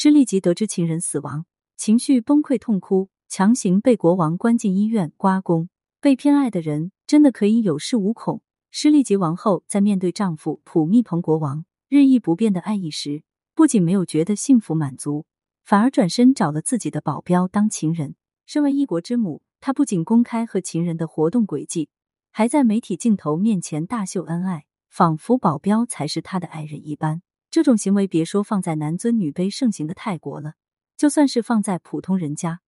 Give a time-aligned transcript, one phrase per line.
[0.00, 1.44] 施利吉得知情人死亡，
[1.76, 5.68] 情绪崩溃痛哭，强行被国王关进医院刮宫。
[6.00, 8.40] 被偏爱的人真的可以有恃无恐？
[8.70, 13.24] 施利吉王后在面对丈夫普密蓬国王日益不变的爱意时，
[13.56, 15.26] 不仅没有觉得幸福满足，
[15.64, 18.14] 反而转身找了自己的保镖当情人。
[18.46, 21.88] 身为一国之母，她不仅公开和情人的活动轨迹，
[22.30, 27.22] 还在媒体镜头面前大秀恩爱，仿佛保镖才是她的爱人一般。
[27.50, 30.54] 这种行为，别说放在男尊女卑盛行的泰国了，
[30.96, 32.60] 就算是放在普通人家，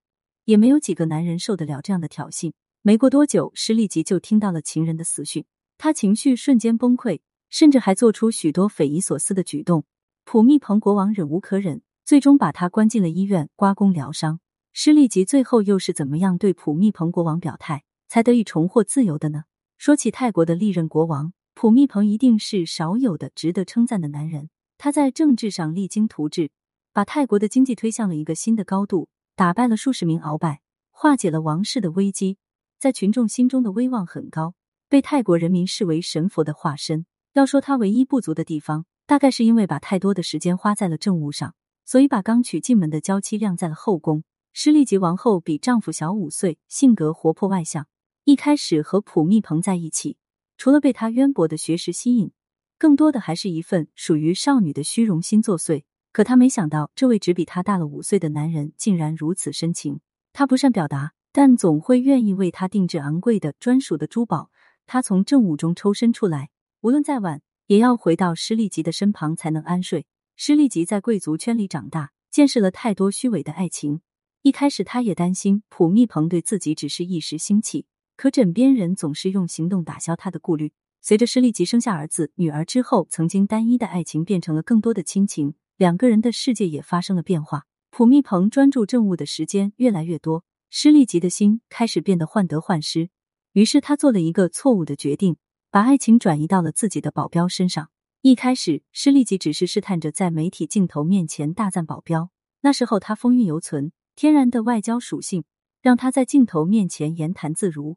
[0.47, 2.53] 也没有几个男人受得了这样的挑衅。
[2.81, 5.45] 没过多久，施立吉就听到了情人的死讯，
[5.77, 7.21] 他情绪瞬间崩溃，
[7.51, 9.85] 甚至还做出许多匪夷所思的举动。
[10.25, 14.41] 普密蓬国王忍无可忍，最终把他关进了医院刮宫疗伤。
[14.73, 19.45] 施立吉最后又是怎么样对普密蓬国王表态，才得以重获自由的呢？
[19.77, 24.49] 说起泰国的历任国王，普密蓬一定是少有的值得称赞的男人。
[24.83, 26.51] 他在政治上励精图治，
[26.95, 32.39] 把泰国的经济推向了一个新的高度，打败了数十名鳌拜，化解了王室的危机。
[32.79, 34.55] 在群众心中的威望很高，
[34.89, 37.05] 被泰国人民视为神佛的化身。
[37.35, 44.25] 要说他唯一不足的地方，大概是因为把太多的时间花在了政务上，所以把刚娶进门的娇妻晾在了后宫。
[44.55, 47.87] 施利吉王后比丈夫小五岁，性格活泼外向。
[48.25, 50.17] 一开始和普密蓬在一起，
[50.57, 52.33] 除了被他渊博的学识吸引，
[52.81, 55.85] 更多的还是一份属于少女的虚荣心作祟。
[56.11, 60.01] 可她没想到，这位只比她大了五岁的男人竟然如此深情。
[60.33, 61.13] 他不善表达。
[61.33, 64.51] 但总会愿意为他定制昂贵的专属的珠宝。
[64.85, 66.51] 他从政务中抽身出来，
[66.81, 70.07] 无论再晚，也要回到施利吉的身旁才能安睡。
[70.35, 74.01] 施利吉在贵族圈里长大，见识了太多虚伪的爱情。
[74.43, 77.87] 一开始，他也担心普密蓬对自己只是一时兴起，
[78.17, 80.73] 可枕边人总是用行动打消他的顾虑。
[81.03, 87.65] 随着施利吉生下儿子、女儿之后，曾经单一的爱情变成了更多的亲情，两个人的世界也发生了变化。
[87.91, 90.45] 普密蓬专注政务的时间越来越多。
[90.69, 93.11] 施利吉的心开始变得患得患失，
[93.55, 95.37] 于是他做了一个错误的决定，
[95.71, 97.91] 把爱情转移到了自己的保镖身上。
[98.21, 102.31] 一开始，施利吉只是试探着在媒体镜头面前大赞保镖，
[102.61, 105.45] 那时候他风韵犹存，天然的外交属性
[105.81, 107.97] 让他在镜头面前言谈自如，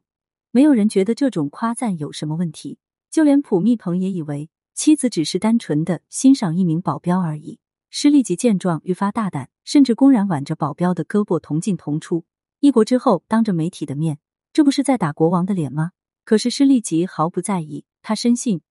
[0.50, 2.78] 没有人觉得这种夸赞有什么问题，
[3.14, 7.60] 就连普密蓬也以为妻子只是单纯的欣赏一名保镖而已。
[7.88, 12.24] 施利吉见状愈发大胆，甚至公然挽着保镖的胳膊同进同出。
[12.58, 14.18] 一国之后，当着媒体的面，
[14.52, 15.92] 这不是在打国王的脸吗？
[16.24, 18.62] 可是施利吉毫不在意，他深信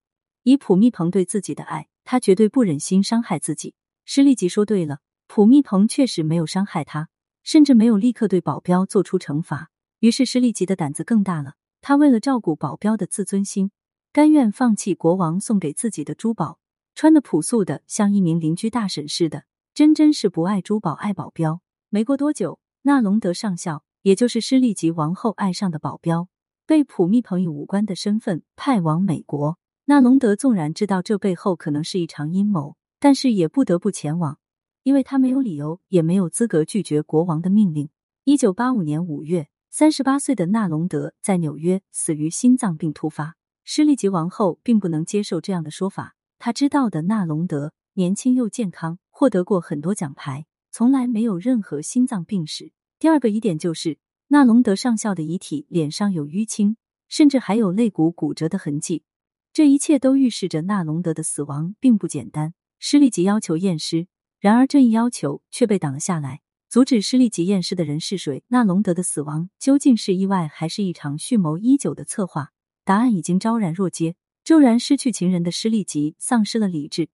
[0.42, 3.74] 以普密蓬对自己的爱，他绝对不忍心伤害自己。
[4.04, 7.08] 施利吉说对了，普密蓬确实没有伤害他，
[7.42, 9.70] 甚至没有立刻对保镖做出惩罚。
[10.00, 13.70] 于是施利吉的胆子更大了，他为了照顾保镖的自尊心，
[14.14, 16.60] 甘愿放弃国王送给自己的珠宝，
[16.94, 19.42] 穿的朴素的像一名邻居大婶似的，
[19.74, 21.60] 真真是不爱珠宝爱保镖。
[21.88, 22.60] 没过多久。
[22.82, 26.28] 纳隆德上校，也就是施利吉王后爱上的保镖，
[26.64, 29.58] 被普密蓬以武官的身份派往美国。
[29.86, 34.38] 纳隆德纵然知道这背后可能是一场阴谋，但是也不得不前往，
[34.84, 37.88] 因为他没有理由，也没有资格拒绝国王的命令。
[38.22, 43.34] 一九八五年五月，三十八岁的纳隆德在纽约死于心脏病突发。
[43.64, 50.44] 施利吉王后并不能接受这样的说法，她知道的纳隆德年轻又健康，获得过很多奖牌。
[50.70, 52.72] 从来没有任何心脏病史。
[52.98, 53.98] 第二个疑点就是
[54.28, 56.76] 纳隆德上校的遗体脸上有淤青，
[57.08, 59.04] 甚至还有肋骨骨折的痕迹。
[59.52, 62.54] 这一切都预示着纳隆德的死亡并不简单。
[62.80, 64.08] 施利吉要求验尸，
[64.40, 66.40] 然而这一要求却被挡了下来。
[66.68, 68.42] 阻止施利吉验尸的人是谁？
[68.48, 72.50] 纳隆德的死亡究竟是意外，还是一场蓄谋已久的策划？
[72.84, 74.16] 答案已经昭然若揭。
[74.44, 77.08] 骤然失去情人的施利吉丧失了理智，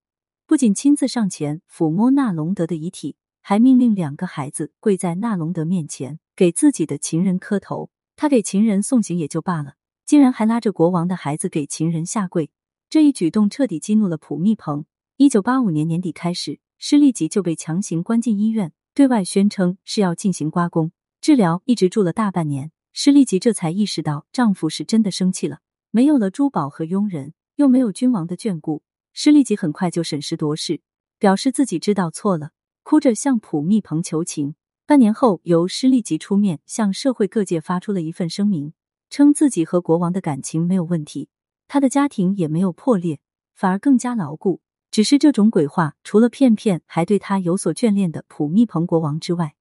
[0.45, 3.15] 不仅亲自上前抚摸纳隆德的遗体。
[3.43, 7.89] 还命令两个孩子跪在纳隆德面前，给自己的情人磕头。
[8.15, 9.73] 他给情人送行也就罢了，
[10.05, 12.51] 竟然还拉着国王的孩子给情人下跪。
[12.87, 14.85] 这一举动彻底激怒了普密蓬。
[15.17, 22.71] 一九八五年年底开始，施利吉就被强行关进医院，对外宣称是要进行刮宫治疗，一直住了大半年。
[22.93, 25.59] 施利吉这才意识到丈夫是真的生气了。
[25.91, 28.83] 没有了珠宝和佣人，又没有君王的眷顾，
[29.13, 30.81] 施利吉很快就审时度势，
[31.19, 32.51] 表示自己知道错了。
[32.83, 34.55] 哭着向普密蓬求情。
[34.85, 38.73] 半年后，由施利吉出面向社会各界发出了一份声明，
[39.09, 41.29] 称自己和国王的感情没有问题，
[41.67, 43.19] 他的家庭也没有破裂，
[43.53, 44.61] 反而更加牢固。
[44.89, 49.55] 只是这种鬼话，除了骗骗还对他有所眷恋的普密蓬国王之外，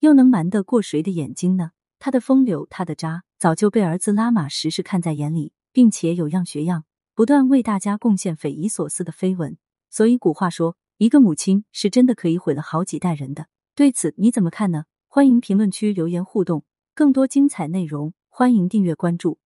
[0.00, 1.70] 又能瞒得过谁的眼睛呢？
[2.04, 6.84] 他的风流，他的渣，早就被儿子拉玛时时看在眼里，并且有样学样，
[7.14, 9.56] 不断为大家贡献匪夷所思的绯闻。
[9.88, 10.76] 所以古话说。
[10.98, 13.46] 一个母亲是真的可以毁了好几代人的。
[13.74, 14.84] 对此你怎么看呢？
[15.08, 16.64] 欢迎评论区留言互动，
[16.94, 19.38] 更多精彩内容欢迎订阅关注。